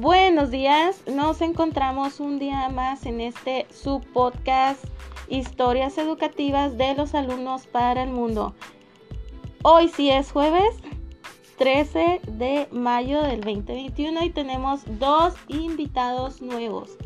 [0.00, 4.82] Buenos días, nos encontramos un día más en este subpodcast
[5.28, 8.54] Historias Educativas de los Alumnos para el Mundo.
[9.62, 10.76] Hoy sí es jueves
[11.58, 16.96] 13 de mayo del 2021 y tenemos dos invitados nuevos,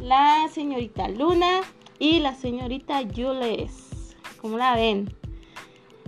[0.00, 1.60] la señorita Luna
[1.98, 4.16] y la señorita Jules.
[4.40, 5.14] ¿Cómo la ven?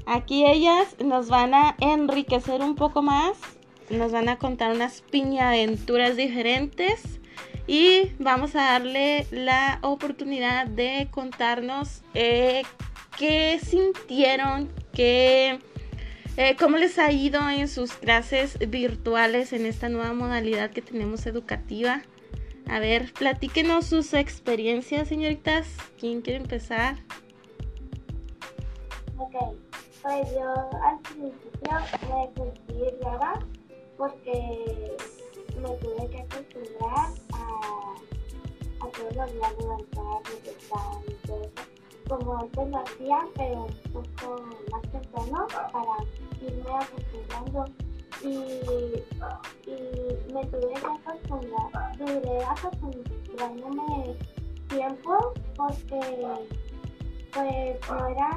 [0.06, 3.36] Aquí ellas nos van a enriquecer un poco más
[3.90, 7.20] nos van a contar unas piñaventuras diferentes
[7.66, 12.62] y vamos a darle la oportunidad de contarnos eh,
[13.18, 15.60] qué sintieron, qué,
[16.36, 21.26] eh, cómo les ha ido en sus clases virtuales en esta nueva modalidad que tenemos
[21.26, 22.02] educativa.
[22.68, 25.66] A ver, platíquenos sus experiencias, señoritas.
[25.98, 26.96] ¿Quién quiere empezar?
[29.16, 29.34] Ok,
[30.02, 31.72] pues yo al principio
[32.08, 33.40] me sentí rara
[34.00, 34.96] porque
[35.60, 37.94] me tuve que acostumbrar a,
[38.80, 41.50] a todos los días levantar, examen y todo.
[42.08, 44.42] Como antes lo hacía, pero un poco
[44.72, 45.96] más temprano para
[46.40, 47.64] irme acostumbrando.
[48.22, 48.36] Y,
[49.70, 54.16] y me tuve que acostumbrar, duré acostumbrándome
[54.68, 56.00] tiempo porque
[57.32, 58.30] pues no era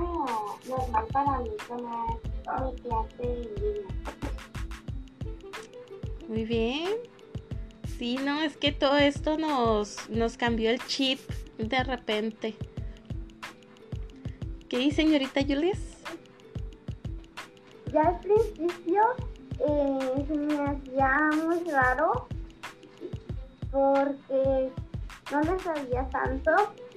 [0.67, 4.12] normal para mí tomar mi clase en línea.
[6.33, 6.89] Muy bien.
[7.99, 11.19] Sí, no, es que todo esto nos, nos cambió el chip
[11.59, 12.55] de repente.
[14.67, 15.77] ¿Qué dice, señorita Julius?
[17.91, 19.03] Ya al principio
[19.59, 22.27] eh, se me hacía muy raro
[23.69, 24.71] porque
[25.31, 26.51] no le sabía tanto,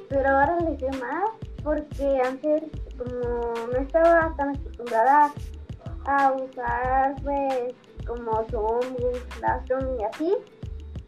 [0.08, 1.28] pero ahora le sé más
[1.62, 2.62] porque antes
[2.96, 5.30] como no estaba tan acostumbrada
[6.06, 7.74] a usar pues
[8.06, 8.96] como Zoom,
[9.38, 10.36] Classroom y así.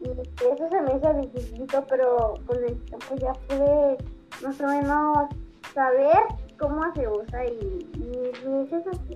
[0.01, 3.97] Y eso se me hizo difícil, pero con el tiempo ya pude
[4.41, 5.29] más o menos
[5.73, 6.17] saber
[6.57, 8.31] cómo se usa y, y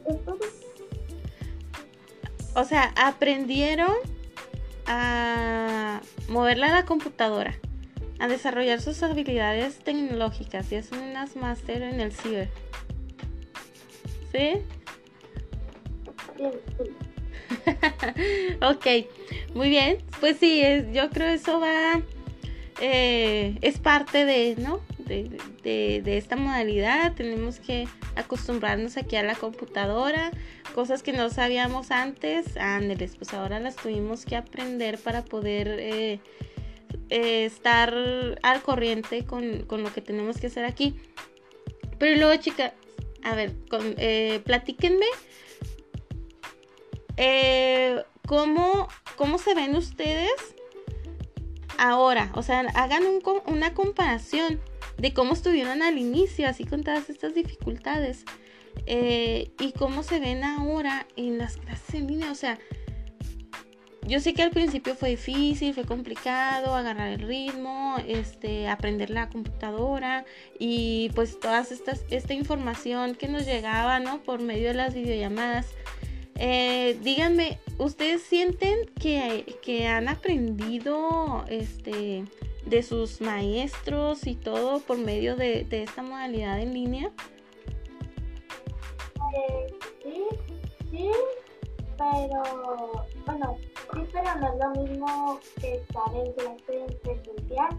[0.08, 0.38] esto.
[2.56, 3.94] O sea, aprendieron
[4.86, 7.56] a moverla a la computadora,
[8.20, 12.50] a desarrollar sus habilidades tecnológicas y hacen unas máster en el ciber.
[14.32, 14.62] ¿Sí?
[16.38, 17.13] Sí, sí.
[18.62, 18.86] ok,
[19.54, 19.98] muy bien.
[20.20, 20.62] Pues sí,
[20.94, 22.02] yo creo eso va,
[22.82, 24.82] eh, es parte de, ¿no?
[25.00, 27.14] De, esta modalidad.
[27.14, 30.32] Tenemos que acostumbrarnos aquí a la computadora,
[30.74, 32.58] cosas que no sabíamos antes.
[32.58, 36.20] Ándeles, pues ahora las tuvimos que aprender para poder eh,
[37.10, 37.94] eh, estar
[38.42, 40.96] al corriente con, lo que tenemos que hacer aquí.
[42.00, 42.74] Pero luego, chicas,
[43.24, 43.96] a ver, con,
[44.44, 45.06] platíquenme
[47.18, 50.32] eh, ¿cómo, ¿cómo, se ven ustedes
[51.78, 52.32] ahora?
[52.36, 53.04] O sea, hagan
[53.46, 54.60] una comparación
[54.98, 58.26] de cómo estuvieron al inicio, así con todas estas dificultades.
[58.86, 62.32] Eh, y cómo se ven ahora en las clases en línea.
[62.32, 62.60] O sea,
[64.06, 69.30] yo sé que al principio fue difícil, fue complicado agarrar el ritmo, este, aprender la
[69.30, 70.26] computadora
[70.60, 74.22] y pues todas estas, esta información que nos llegaba, ¿no?
[74.22, 75.68] Por medio de las videollamadas.
[76.46, 82.26] Eh, díganme, ¿ustedes sienten que, han aprendido este,
[82.66, 87.12] de sus maestros y todo por medio de, esta modalidad en línea?
[89.38, 89.74] Eh,
[90.04, 90.26] sí,
[90.92, 91.10] sí,
[91.98, 93.58] pero bueno,
[93.94, 97.70] sí, pero no es lo mismo que estar en clase presencial,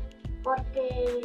[0.42, 1.20] porque,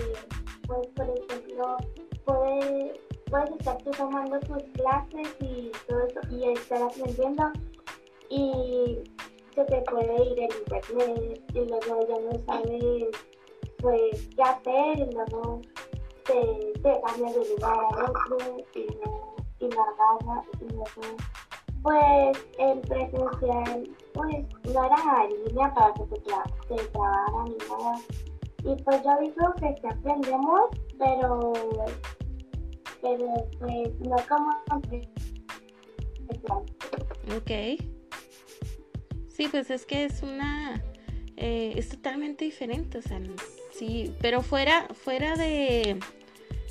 [0.68, 1.78] pues, por ejemplo,
[2.26, 7.52] puede puedes estar tú tomando tus clases y todo eso y estar aprendiendo
[8.30, 9.00] y
[9.56, 13.06] se te puede ir el internet y luego ya no sabes
[13.80, 15.62] pues qué hacer y luego
[16.26, 18.38] te, te cambias de lugar a otro
[18.76, 21.16] y no, y no y luego
[21.82, 26.20] pues el presencial pues no era en línea para que te,
[26.68, 28.00] te trabajara ni nada.
[28.64, 31.54] Y pues yo digo que sí aprendemos pero
[33.02, 34.50] pero pues no como
[37.38, 37.52] Ok.
[39.28, 40.84] Sí, pues es que es una...
[41.38, 43.22] Eh, es totalmente diferente, o sea,
[43.74, 45.98] sí, pero fuera, fuera de,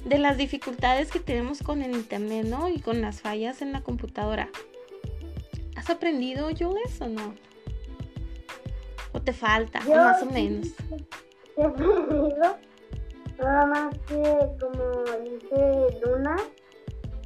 [0.04, 2.69] de las dificultades que tenemos con el internet, ¿no?
[2.69, 4.50] Y con las fallas en la computadora.
[5.75, 7.34] ¿Has aprendido yo eso o no?
[9.12, 9.80] ¿O te falta?
[9.80, 10.69] más o menos.
[11.56, 12.58] He aprendido,
[13.38, 14.23] Nada más que,
[14.61, 16.37] como dice Luna,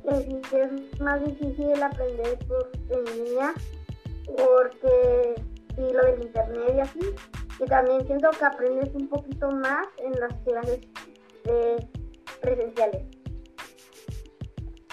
[0.05, 3.55] es más difícil aprender por en línea
[4.27, 5.35] porque
[5.75, 7.01] sí, lo del internet y así.
[7.61, 10.81] y también siento que aprendes un poquito más en las clases
[11.45, 11.77] eh,
[12.41, 13.03] presenciales.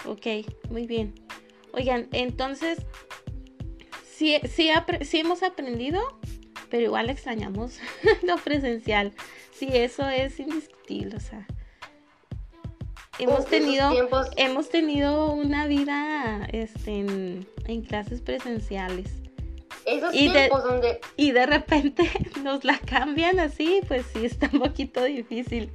[0.06, 0.26] Ok,
[0.70, 1.14] muy bien.
[1.72, 2.78] Oigan, entonces,
[4.04, 4.70] sí, sí,
[5.02, 6.00] sí hemos aprendido,
[6.70, 7.78] pero igual extrañamos
[8.22, 9.12] lo presencial.
[9.52, 11.46] Sí, eso es indiscutible, o sea.
[13.18, 13.90] Hemos tenido,
[14.36, 19.10] hemos tenido una vida este, en, clases presenciales.
[19.84, 21.00] Esos y tiempos de, donde...
[21.18, 22.10] Y de repente
[22.42, 25.70] nos la cambian así, pues sí, está un poquito difícil.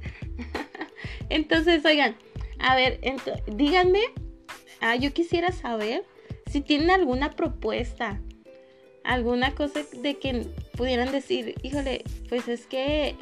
[1.28, 2.16] Entonces, oigan,
[2.58, 2.98] a ver,
[3.46, 4.00] díganme,
[4.80, 6.04] ah, yo quisiera saber
[6.50, 8.20] si tienen alguna propuesta,
[9.04, 13.16] alguna cosa de que pudieran decir, híjole, pues es que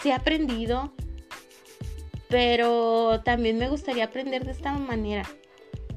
[0.00, 0.92] sí he aprendido,
[2.28, 5.22] pero también me gustaría aprender de esta manera.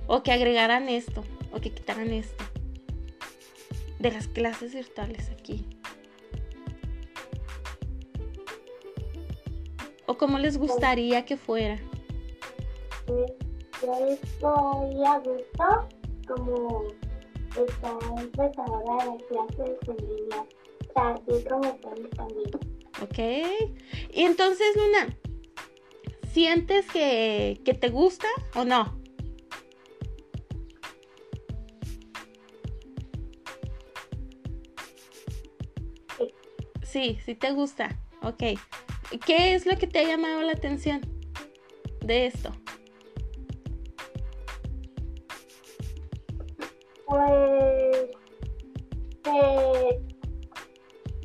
[0.07, 2.43] O que agregaran esto, o que quitaran esto.
[3.99, 5.65] De las clases virtuales aquí.
[10.05, 11.77] O cómo les gustaría que fuera.
[13.07, 15.21] Yo estoy a
[16.27, 16.83] como
[17.55, 20.45] está empezando las clases en línea,
[23.01, 23.19] Ok.
[24.11, 25.15] Y entonces, Luna,
[26.31, 28.99] ¿sientes que, que te gusta o no?
[36.83, 37.99] Sí, sí te gusta.
[38.23, 38.43] Ok.
[39.25, 41.01] ¿Qué es lo que te ha llamado la atención
[42.01, 42.51] de esto?
[47.05, 47.58] Pues,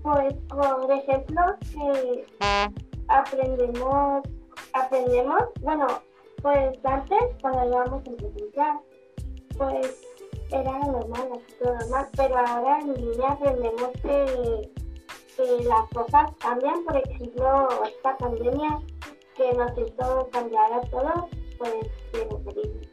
[0.04, 1.40] pues por ejemplo,
[3.08, 4.22] aprendemos,
[4.74, 5.86] aprendemos, bueno,
[6.42, 8.80] pues antes cuando íbamos en presencial,
[9.56, 10.02] pues
[10.50, 14.70] era normal, así todo normal, pero ahora en línea aprendemos que,
[15.38, 18.80] que las cosas cambian, por ejemplo, esta pandemia
[19.38, 21.72] que nos hizo cambiar a todos, pues
[22.12, 22.84] de, de,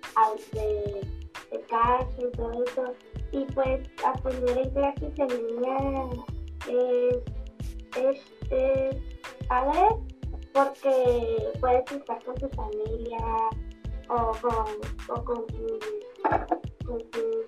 [2.20, 2.94] y todo eso.
[3.34, 6.10] Y pues aprender en clases en línea
[6.68, 8.20] es,
[8.50, 8.96] es,
[9.48, 9.88] padre
[10.54, 13.20] porque puedes estar con tu familia
[14.10, 15.86] o con, o con, tus,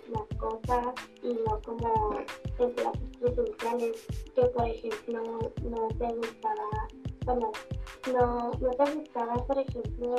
[0.09, 2.15] mascotas y no como
[2.59, 5.21] en clases presenciales que por ejemplo
[5.63, 6.87] no te gustaba,
[7.25, 7.51] bueno,
[8.13, 10.15] no, no te gustaba por ejemplo,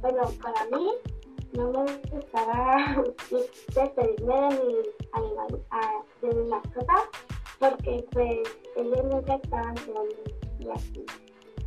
[0.00, 0.90] bueno, para mí
[1.52, 3.02] no me gustaba
[3.74, 4.74] despedirme de mi
[5.12, 5.62] animal,
[6.22, 6.96] de mi mascota,
[7.60, 8.38] porque pues
[8.74, 9.74] ellos nunca estaban
[10.58, 11.04] y así.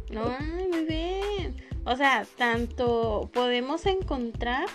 [0.10, 1.56] Ay, muy bien.
[1.86, 4.66] O sea, tanto podemos encontrar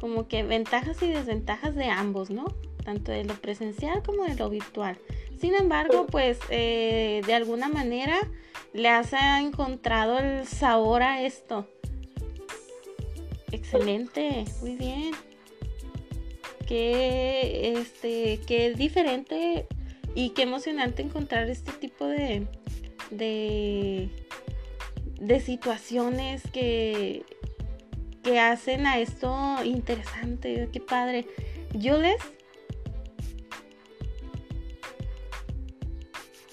[0.00, 2.44] como que ventajas y desventajas de ambos, ¿no?
[2.84, 4.98] Tanto de lo presencial como de lo virtual.
[5.38, 8.18] Sin embargo, pues eh, de alguna manera
[8.74, 11.66] le has encontrado el sabor a esto.
[13.50, 15.12] Excelente, muy bien.
[16.66, 19.66] Qué, este, qué diferente
[20.14, 22.46] y qué emocionante encontrar este tipo de,
[23.10, 24.08] de,
[25.20, 27.24] de situaciones que,
[28.22, 30.68] que hacen a esto interesante.
[30.72, 31.26] Qué padre.
[31.74, 32.20] Yo les...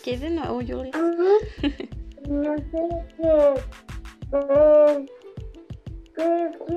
[0.03, 0.95] ¿Qué de nuevo, yo les?
[2.29, 2.87] no sé
[3.17, 3.53] qué.
[4.29, 4.45] Pues,
[6.15, 6.73] pues que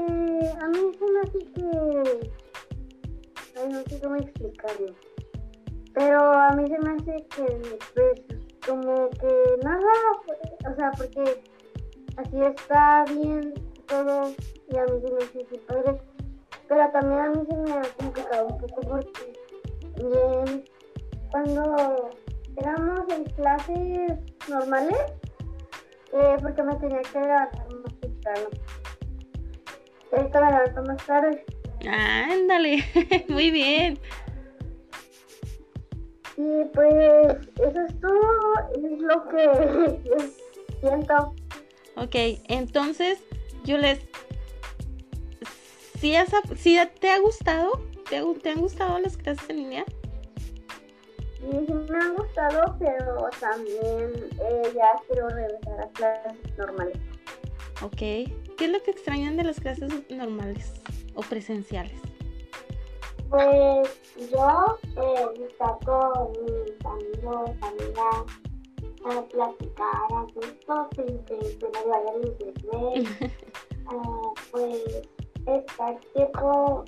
[0.61, 2.31] a mí se me hace que...
[3.57, 5.10] Ay, no sé cómo explicarlo.
[5.95, 9.93] Pero a mí se me hace que, pues, como que nada,
[10.71, 11.43] o sea, porque
[12.17, 13.55] así está bien
[13.87, 14.33] todo
[14.69, 16.01] y a mí se me hace que padre.
[16.69, 19.33] Pero también a mí se me ha complicado un poco porque
[19.97, 20.65] bien,
[21.31, 22.11] cuando
[22.57, 24.13] éramos en clases
[24.49, 24.99] normales,
[26.13, 28.49] eh, porque me tenía que levantar más temprano.
[30.13, 31.45] Ahorita me levanto más tarde.
[31.89, 32.85] Ándale,
[33.29, 33.99] muy bien.
[36.41, 40.01] Y pues eso es todo, es lo que
[40.81, 41.35] siento.
[41.97, 43.19] Ok, entonces
[43.65, 44.01] yo les...
[46.01, 46.15] Si,
[46.57, 49.85] si te ha gustado, ¿Te, ¿te, han gustado las clases en línea?
[51.43, 56.97] Me han gustado, pero también eh, ya quiero regresar a clases normales.
[57.83, 60.73] Ok, ¿qué es lo que extrañan de las clases normales
[61.15, 62.01] o presenciales?
[63.31, 63.89] Pues
[64.31, 68.27] yo eh, estar con mis amigos, amigas,
[69.05, 71.67] a platicar a gusto sin que se
[73.95, 75.09] uh, pues
[75.47, 76.85] estar tiempo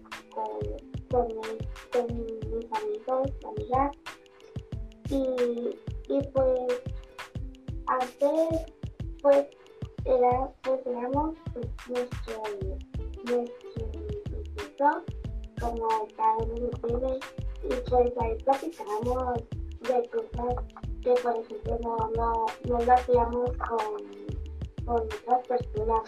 [23.02, 26.02] hacíamos con, con otras personas.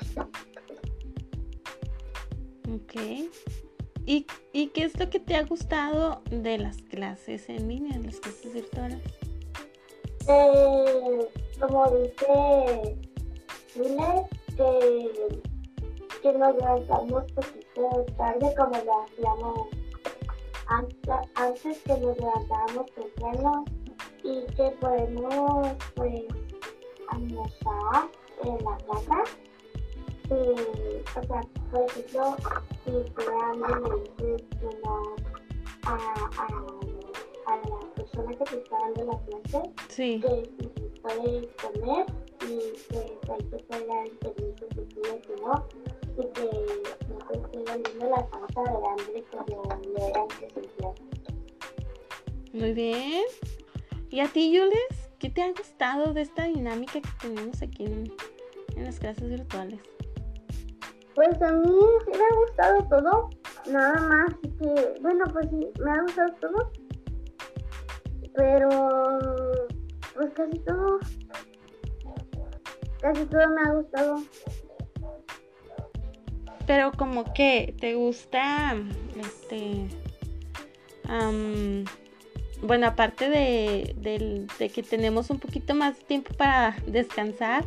[2.73, 3.01] Ok.
[4.07, 8.07] ¿Y, ¿Y qué es lo que te ha gustado de las clases en línea, de
[8.07, 9.01] las clases virtuales?
[10.29, 11.29] Eh,
[11.61, 12.97] como dice
[13.77, 15.41] Lule, que,
[16.23, 19.69] que nos levantamos poquito tarde como lo hacíamos
[20.67, 23.65] antes, antes que nos levantábamos temprano
[24.23, 26.25] y que podemos pues
[27.15, 28.09] almorzar
[28.43, 29.25] en la casa.
[30.31, 31.41] o sea,
[31.71, 32.37] por ejemplo,
[32.85, 33.61] si puedan
[34.19, 34.47] decir
[35.85, 36.47] a, a,
[37.47, 40.21] a la persona que te está dando la clase, sí.
[40.21, 40.29] que
[41.03, 42.07] puede comer
[42.43, 45.67] y que ahí te puede dar el permiso si quiere que no,
[46.17, 46.49] y que
[47.09, 51.03] no te la panza de hambre como lo era antes en clase.
[52.53, 53.25] Muy bien.
[54.11, 55.04] ¿Y a ti, Jules?
[55.25, 58.13] ¿Qué te ha gustado de esta dinámica que tenemos aquí en,
[58.77, 59.81] en las clases virtuales?
[61.15, 61.67] Pues a mí
[62.05, 63.31] sí me ha gustado todo,
[63.73, 66.73] nada más que, bueno, pues sí, me ha gustado todo,
[68.35, 68.69] pero
[70.15, 70.99] pues casi todo,
[73.01, 74.23] casi todo me ha gustado.
[76.67, 78.77] Pero como que te gusta,
[79.19, 79.89] este,
[81.09, 81.87] um,
[82.63, 87.65] bueno, aparte de, de, de, que tenemos un poquito más de tiempo para descansar,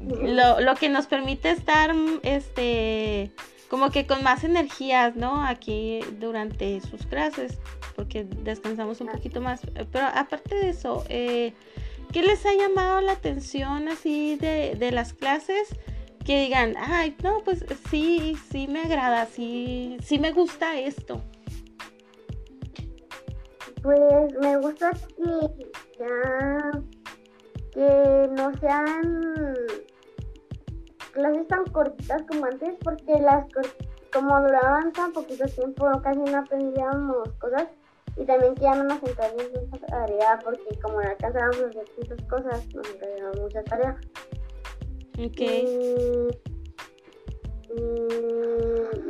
[0.00, 3.32] lo, lo, que nos permite estar, este,
[3.68, 5.42] como que con más energías, ¿no?
[5.44, 7.58] Aquí durante sus clases,
[7.96, 9.62] porque descansamos un poquito más.
[9.90, 11.52] Pero aparte de eso, eh,
[12.12, 15.68] ¿qué les ha llamado la atención así de, de las clases?
[16.24, 21.22] Que digan, ay, no, pues sí, sí me agrada, sí, sí me gusta esto.
[23.86, 26.72] Pues me gusta que ya
[27.70, 29.54] que no sean
[31.12, 33.46] clases tan cortitas como antes porque las
[34.12, 37.68] como duraban tan poquito tiempo casi no aprendíamos cosas
[38.16, 41.84] y también que ya no nos encargamos mucha tarea porque como no alcanzábamos a hacer
[41.96, 43.96] muchas cosas nos encargamos mucha tarea
[45.16, 45.40] Ok.
[45.40, 45.44] y,
[47.70, 47.84] y,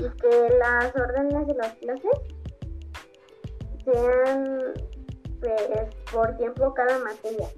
[0.04, 2.35] y que las órdenes de las clases
[3.86, 4.74] sean
[5.40, 7.48] pues, por tiempo cada materia.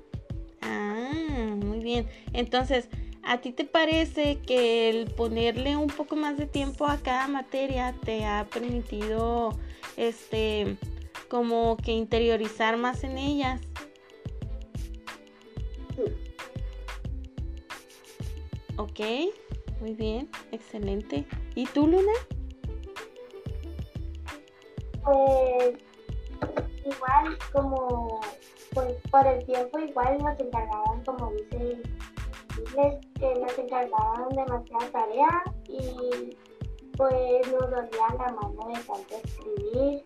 [0.61, 2.07] Ah, muy bien.
[2.33, 2.89] Entonces,
[3.25, 7.95] ¿a ti te parece que el ponerle un poco más de tiempo a cada materia
[8.05, 9.59] te ha permitido,
[9.97, 10.77] este,
[11.29, 13.61] como que interiorizar más en ellas?
[15.97, 16.05] Sí.
[18.77, 19.01] Ok,
[19.81, 21.25] muy bien, excelente.
[21.55, 22.13] ¿Y tú, Luna?
[25.03, 25.88] Pues
[26.89, 28.21] igual como
[28.75, 31.83] pues por el tiempo igual nos encargaban como dice
[32.57, 36.37] Diles que nos encargaban demasiada tarea y
[36.97, 40.03] pues nos dolía la mano de tanto escribir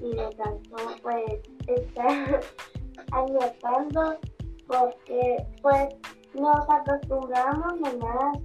[0.00, 2.40] y de tanto pues estar
[3.12, 4.18] anotando
[4.66, 5.88] porque pues
[6.34, 8.38] nos acostumbramos nomás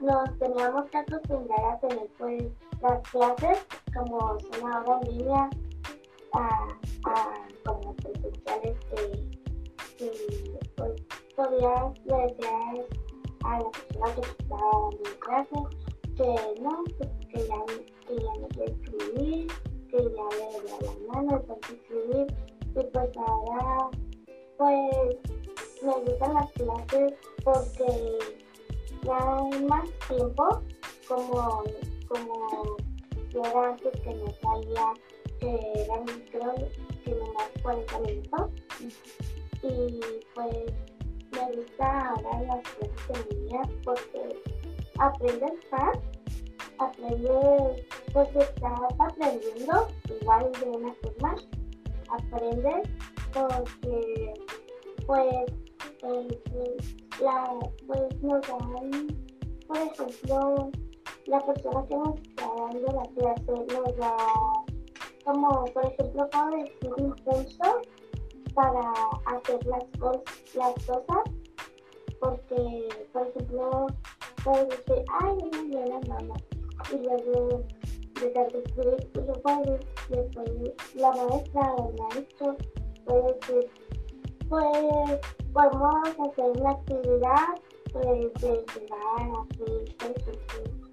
[0.00, 2.44] nos teníamos que acostumbrar a tener pues
[2.80, 5.50] las clases como son ahora en línea
[6.32, 6.68] a,
[7.06, 9.28] a como presenciales que,
[9.96, 11.02] que pues
[11.36, 11.94] podías
[13.44, 15.78] a la persona que estaba dando clase
[16.16, 17.64] que no, pues, que ya,
[18.06, 19.46] que ya no quiere escribir,
[19.88, 22.26] que ya le la mano tanto escribir
[22.74, 23.90] y pues ahora
[24.56, 25.16] pues
[25.82, 28.18] me gustan las clases porque
[29.04, 30.62] ya hay más tiempo
[31.06, 31.62] como,
[32.08, 32.76] como
[33.30, 34.94] yo era antes que no salía
[35.40, 36.54] que eran creo
[37.04, 38.50] que nomás 40 minutos.
[39.62, 40.00] Y
[40.34, 40.72] pues
[41.32, 44.42] me gusta ahora las clases en línea porque
[44.98, 45.98] aprendes más,
[46.78, 49.88] aprendes, pues estás aprendiendo
[50.20, 51.36] igual de una forma,
[52.10, 52.88] aprendes
[53.32, 54.34] porque
[55.06, 55.46] pues
[57.20, 59.06] la, pues nos dan,
[59.66, 60.70] por ejemplo,
[61.26, 64.16] la persona que nos está dando la clase nos da
[65.28, 67.82] como por ejemplo puedo decir impulso
[68.54, 68.92] para
[69.26, 69.84] hacer las,
[70.54, 71.22] las cosas
[72.18, 73.86] porque por ejemplo
[74.42, 75.36] puedo decir ay
[75.68, 76.34] me la mano
[76.90, 77.62] y luego
[78.14, 80.50] de escribir y yo puedo después
[80.94, 82.56] la maestra o el maestro
[83.04, 83.70] puede decir
[84.48, 85.20] Pues
[85.52, 87.48] podemos hacer una actividad
[87.92, 90.88] pues, de llegar así, por ejemplo,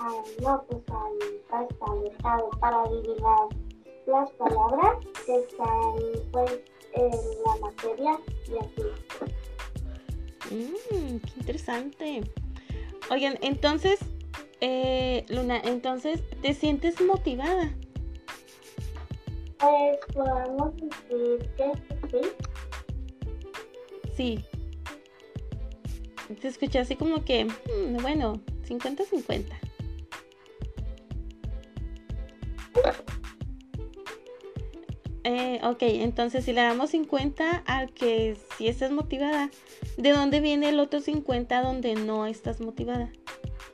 [0.00, 3.48] al, no, pues al restaurado para adivinar
[4.06, 5.94] las palabras que están
[6.32, 6.60] pues
[6.92, 8.82] en la materia y así.
[10.50, 12.22] Mmm, qué interesante.
[13.10, 13.98] Oigan, entonces,
[14.60, 17.72] eh, Luna, entonces, ¿te sientes motivada?
[19.58, 21.72] Pues podemos decir que
[22.10, 22.30] sí.
[24.16, 24.44] Sí.
[26.40, 29.56] Te escuché así como que, mm, bueno, 50-50.
[35.28, 39.50] Eh, ok, entonces si le damos 50 al que si estás motivada,
[39.96, 43.10] ¿de dónde viene el otro 50 donde no estás motivada?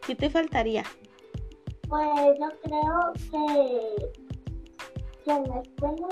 [0.06, 0.82] ¿Qué te faltaría?
[1.90, 4.12] Pues yo creo que,
[5.26, 6.08] que en la escuela,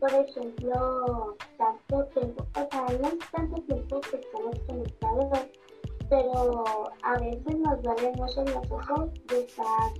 [0.00, 5.46] por ejemplo, tanto tiempo, o sea, no es tanto tiempo que estamos conectados,
[6.10, 9.92] pero a veces nos duele mucho los ojos de estar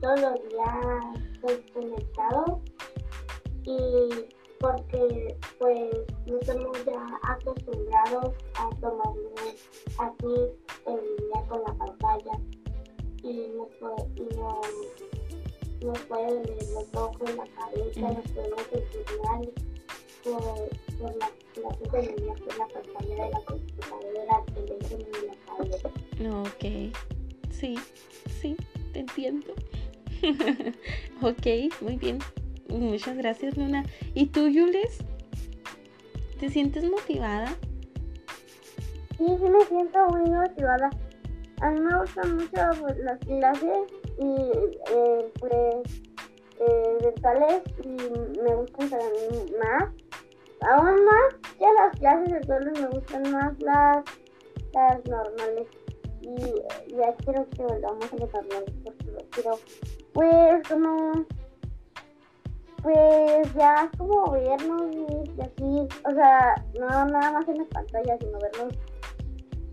[0.00, 2.60] todos los días pues, conectados
[3.64, 4.26] y
[4.60, 5.90] porque pues
[6.26, 9.40] no estamos ya acostumbrados a tomarnos
[9.98, 10.34] así
[10.86, 12.32] en línea con la pantalla
[13.22, 14.60] y nos puede, y no,
[15.82, 19.52] nos puede doler los ojos, la cabeza, nos podemos sentir mal
[20.22, 20.42] por,
[20.98, 25.84] por la clase con la pantalla de la computadora, el teléfono y la tablet.
[26.32, 26.96] Ok,
[27.50, 27.74] sí,
[28.40, 28.56] sí,
[28.92, 29.54] te entiendo.
[31.22, 31.46] ok,
[31.82, 32.18] muy bien.
[32.74, 33.84] Muchas gracias, Luna.
[34.14, 34.98] ¿Y tú, Jules?
[36.40, 37.46] ¿Te sientes motivada?
[39.16, 40.90] Sí, sí me siento muy motivada.
[41.60, 43.78] A mí me gustan mucho pues, las clases
[44.18, 44.50] y
[44.92, 46.04] eh, pues
[46.58, 47.14] eh,
[47.84, 49.90] y me gustan también más.
[50.68, 54.04] Aún más que las clases virtuales me gustan más las,
[54.72, 55.68] las normales.
[56.22, 59.58] Y ya quiero que volvamos a las normales porque lo quiero.
[60.12, 61.24] Pues como
[62.84, 68.18] pues ya es como vernos y así, o sea, no nada más en la pantalla,
[68.20, 68.74] sino vernos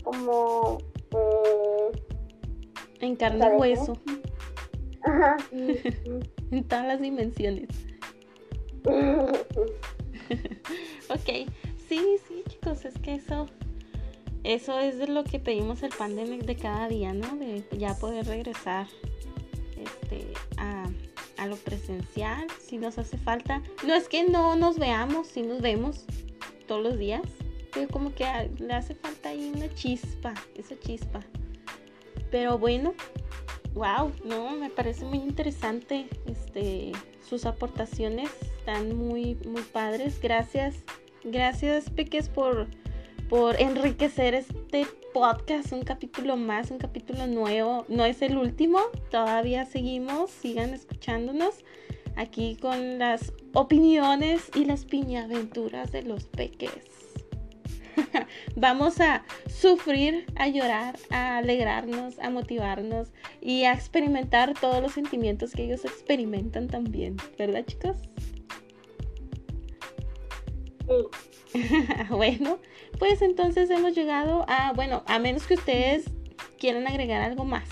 [0.02, 0.78] como,
[1.10, 2.02] pues...
[3.00, 3.98] En carne y hueso.
[5.02, 6.20] Ajá, sí, sí.
[6.52, 7.68] en todas las dimensiones.
[11.10, 11.28] ok,
[11.86, 13.46] sí, sí, chicos, es que eso,
[14.42, 17.36] eso es de lo que pedimos el pan de, de cada día, ¿no?
[17.36, 18.86] De ya poder regresar
[19.76, 20.81] este, a,
[21.42, 23.62] a lo presencial, si nos hace falta.
[23.84, 26.04] No es que no nos veamos, si nos vemos
[26.68, 27.22] todos los días,
[27.72, 28.24] pero como que
[28.58, 31.20] le hace falta ahí una chispa, esa chispa.
[32.30, 32.94] Pero bueno,
[33.74, 36.92] wow, no, me parece muy interesante este
[37.28, 40.20] sus aportaciones, están muy muy padres.
[40.20, 40.76] Gracias.
[41.24, 42.68] Gracias Peques por
[43.28, 47.84] por enriquecer este podcast, un capítulo más, un capítulo nuevo.
[47.88, 48.78] No es el último,
[49.10, 51.64] todavía seguimos, sigan escuchándonos
[52.16, 56.84] aquí con las opiniones y las piñaventuras de los peques.
[58.56, 65.52] Vamos a sufrir, a llorar, a alegrarnos, a motivarnos y a experimentar todos los sentimientos
[65.52, 67.96] que ellos experimentan también, ¿verdad chicos?
[72.08, 72.58] Bueno,
[72.98, 76.10] pues entonces hemos llegado a, bueno, a menos que ustedes
[76.58, 77.68] quieran agregar algo más.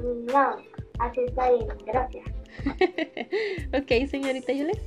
[0.00, 0.56] No,
[0.98, 2.24] así está bien, gracias.
[3.72, 4.78] ok, señorita Yules.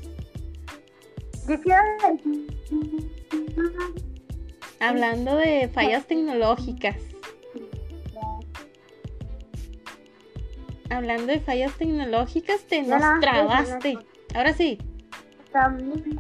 [1.48, 1.82] Yo quiero
[4.80, 6.98] Hablando de fallas tecnológicas.
[10.90, 13.98] Hablando de fallas tecnológicas, te Ya nos trabaste.
[14.34, 14.78] Ahora sí,
[15.52, 16.20] también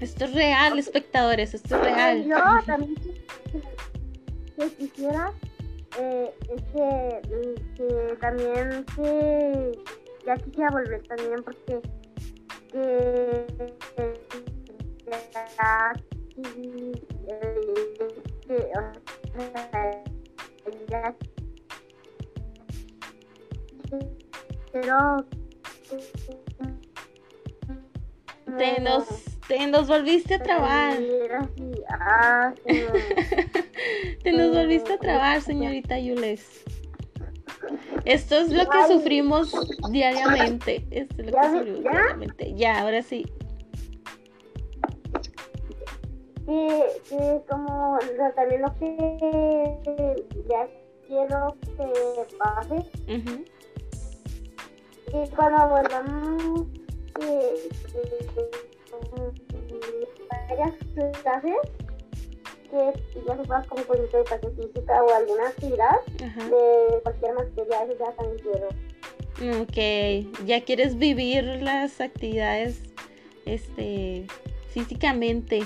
[0.00, 2.24] esto es real, espectadores, esto es real.
[2.24, 2.94] Yo también
[4.56, 5.32] que quisiera
[5.98, 7.20] eh, es que,
[7.76, 9.72] que también que
[10.26, 11.80] ya quisiera volver también porque
[12.72, 13.46] que
[20.88, 21.14] ya
[24.72, 25.16] pero
[28.58, 29.06] Te nos,
[29.48, 30.98] te nos volviste a trabar.
[31.88, 32.82] Ah, sí.
[34.22, 36.64] Te nos volviste a trabar, señorita Yules.
[38.04, 39.52] Esto es lo que sufrimos
[39.90, 40.86] diariamente.
[40.90, 42.54] Esto es lo que sufrimos diariamente.
[42.54, 43.26] Ya, ahora sí.
[46.46, 47.98] que como
[48.36, 50.68] también lo que ya
[51.06, 53.44] quiero que pase Ujú.
[55.08, 56.66] Y cuando volvamos
[57.20, 57.68] eh,
[60.48, 60.74] varias
[61.22, 61.54] clases,
[62.70, 62.92] que
[63.26, 66.44] ya se pueda como por educación física o alguna actividad Ajá.
[66.48, 68.68] de cualquier materia, eso ya también quiero.
[69.60, 72.80] Ok, ya quieres vivir las actividades
[73.44, 74.26] este
[74.70, 75.62] físicamente.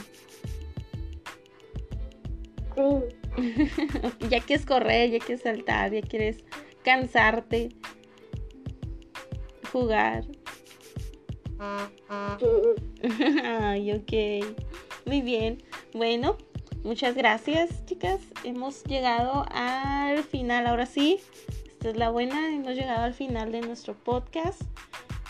[2.74, 2.82] Sí,
[4.28, 6.38] ya quieres correr, ya quieres saltar, ya quieres
[6.82, 7.70] cansarte,
[9.72, 10.24] jugar.
[13.44, 14.12] Ay, ok.
[15.06, 15.62] Muy bien.
[15.92, 16.36] Bueno,
[16.84, 18.20] muchas gracias, chicas.
[18.44, 20.66] Hemos llegado al final.
[20.66, 21.18] Ahora sí,
[21.68, 22.54] esta es la buena.
[22.54, 24.62] Hemos llegado al final de nuestro podcast.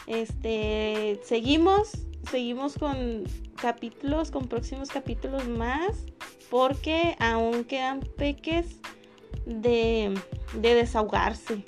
[0.07, 1.93] Este, seguimos,
[2.31, 3.25] seguimos con
[3.61, 6.07] capítulos, con próximos capítulos más,
[6.51, 8.81] porque aún quedan peques
[9.47, 10.15] de,
[10.55, 11.65] de desahogarse.